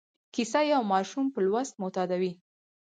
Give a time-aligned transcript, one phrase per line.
[0.33, 2.31] کیسه یو ماشوم په لوست معتادوي.